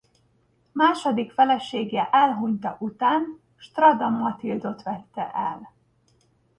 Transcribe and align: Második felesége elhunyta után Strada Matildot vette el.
Második 0.71 1.31
felesége 1.31 2.09
elhunyta 2.11 2.77
után 2.79 3.23
Strada 3.55 4.09
Matildot 4.09 4.83
vette 4.83 5.33
el. 5.33 5.73